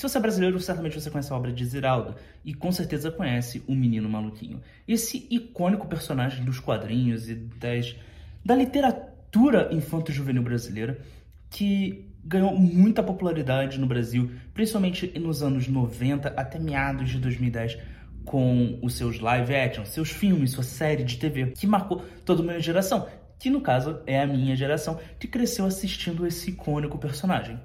[0.00, 2.14] Se você é brasileiro, certamente você conhece a obra de Ziraldo
[2.44, 4.62] e com certeza conhece o Menino Maluquinho.
[4.86, 7.96] Esse icônico personagem dos quadrinhos e das,
[8.44, 11.00] da literatura infanto-juvenil brasileira
[11.50, 17.78] que ganhou muita popularidade no Brasil, principalmente nos anos 90 até meados de 2010
[18.24, 22.60] com os seus live action, seus filmes, sua série de TV, que marcou toda uma
[22.60, 27.58] geração, que no caso é a minha geração, que cresceu assistindo esse icônico personagem.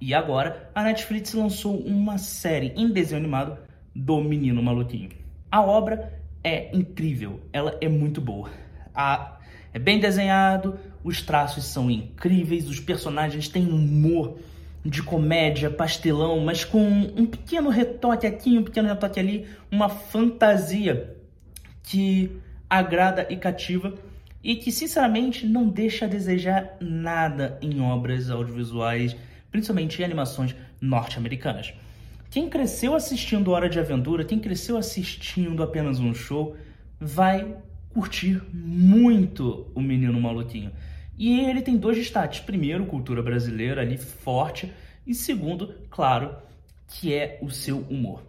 [0.00, 3.58] E agora a Netflix lançou uma série em desenho animado
[3.94, 5.10] do Menino Maluquinho.
[5.50, 6.12] A obra
[6.44, 8.50] é incrível, ela é muito boa.
[8.94, 9.38] A,
[9.72, 14.38] é bem desenhado, os traços são incríveis, os personagens têm humor
[14.84, 21.16] de comédia, pastelão, mas com um pequeno retoque aqui, um pequeno retoque ali, uma fantasia
[21.82, 22.30] que
[22.68, 23.94] agrada e cativa
[24.42, 29.16] e que sinceramente não deixa a desejar nada em obras audiovisuais
[29.56, 31.72] principalmente em animações norte-americanas.
[32.30, 36.54] Quem cresceu assistindo Hora de Aventura, quem cresceu assistindo apenas um show,
[37.00, 37.56] vai
[37.88, 40.70] curtir muito o Menino Maluquinho.
[41.16, 42.40] E ele tem dois destaques.
[42.40, 44.70] Primeiro, cultura brasileira ali forte.
[45.06, 46.36] E segundo, claro,
[46.86, 48.22] que é o seu humor.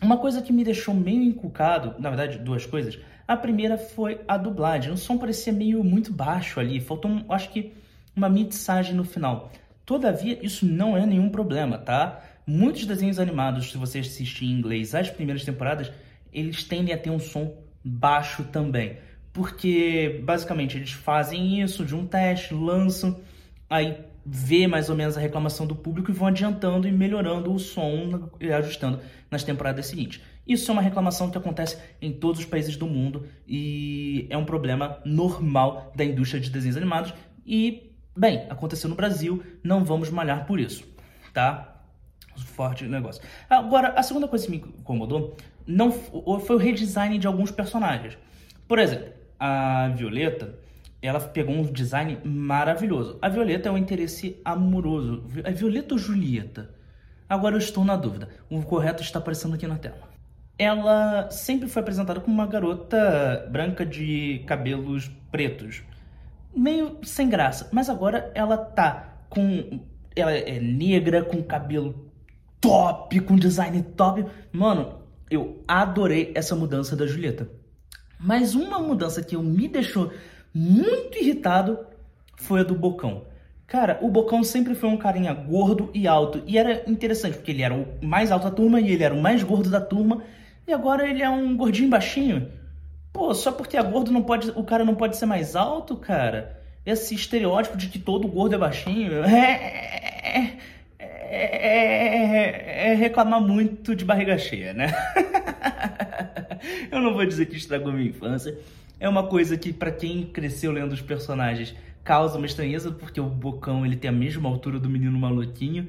[0.00, 2.96] Uma coisa que me deixou meio encucado, na verdade, duas coisas.
[3.26, 4.92] A primeira foi a dublagem.
[4.92, 6.80] O som parecia meio muito baixo ali.
[6.80, 7.72] Faltou, acho que,
[8.14, 9.50] uma mixagem no final.
[9.84, 12.22] Todavia, isso não é nenhum problema, tá?
[12.46, 15.90] Muitos desenhos animados, se você assistir em inglês as primeiras temporadas,
[16.32, 18.98] eles tendem a ter um som baixo também.
[19.32, 23.20] Porque, basicamente, eles fazem isso de um teste, lançam,
[23.68, 27.58] aí vê mais ou menos a reclamação do público e vão adiantando e melhorando o
[27.58, 29.00] som e ajustando
[29.30, 30.20] nas temporadas seguintes.
[30.46, 34.44] Isso é uma reclamação que acontece em todos os países do mundo e é um
[34.44, 37.14] problema normal da indústria de desenhos animados
[37.46, 40.84] e Bem, aconteceu no Brasil, não vamos malhar por isso,
[41.32, 41.82] tá?
[42.36, 43.22] Forte negócio.
[43.48, 48.18] Agora, a segunda coisa que me incomodou não foi o redesign de alguns personagens.
[48.66, 50.58] Por exemplo, a Violeta,
[51.02, 53.18] ela pegou um design maravilhoso.
[53.22, 55.24] A Violeta é um interesse amoroso.
[55.44, 56.74] É Violeta ou Julieta?
[57.28, 58.28] Agora eu estou na dúvida.
[58.50, 60.10] O correto está aparecendo aqui na tela.
[60.58, 65.82] Ela sempre foi apresentada como uma garota branca de cabelos pretos
[66.54, 67.68] meio sem graça.
[67.72, 69.80] Mas agora ela tá com.
[70.14, 72.10] Ela é negra, com cabelo
[72.60, 74.24] top, com design top.
[74.52, 75.00] Mano,
[75.30, 77.48] eu adorei essa mudança da Julieta.
[78.18, 80.12] Mas uma mudança que me deixou
[80.52, 81.78] muito irritado
[82.36, 83.24] foi a do Bocão.
[83.66, 86.42] Cara, o Bocão sempre foi um carinha gordo e alto.
[86.44, 89.22] E era interessante, porque ele era o mais alto da turma e ele era o
[89.22, 90.22] mais gordo da turma.
[90.66, 92.50] E agora ele é um gordinho baixinho.
[93.12, 96.60] Pô, só porque é gordo não pode, o cara não pode ser mais alto, cara?
[96.84, 100.56] Esse estereótipo de que todo gordo é baixinho é,
[100.98, 104.92] é, é, é reclamar muito de barriga cheia, né?
[106.90, 108.56] Eu não vou dizer que estragou minha infância.
[108.98, 113.26] É uma coisa que, para quem cresceu lendo os personagens, causa uma estranheza, porque o
[113.26, 115.88] Bocão ele tem a mesma altura do menino maluquinho.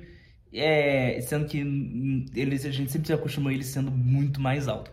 [0.54, 4.92] É, sendo que ele, a gente sempre se acostuma a ele sendo muito mais alto.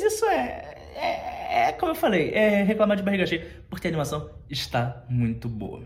[0.00, 3.90] Mas isso é, é, é, como eu falei, é reclamar de barriga cheia, porque a
[3.90, 5.82] animação está muito boa.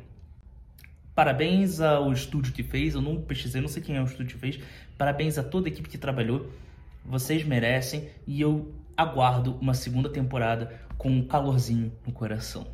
[1.16, 4.38] Parabéns ao estúdio que fez, eu não pesquisei, não sei quem é o estúdio que
[4.38, 4.60] fez.
[4.96, 6.48] Parabéns a toda a equipe que trabalhou.
[7.04, 12.68] Vocês merecem e eu aguardo uma segunda temporada com um calorzinho no coração.